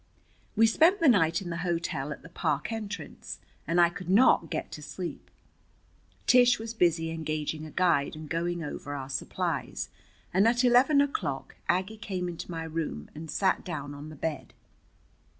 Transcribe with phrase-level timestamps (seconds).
[0.55, 4.49] We spent the night in the hotel at the park entrance, and I could not
[4.49, 5.29] get to sleep.
[6.25, 9.89] Tish was busy engaging a guide and going over our supplies,
[10.33, 14.53] and at eleven o'clock Aggie came into my room and sat down on the bed.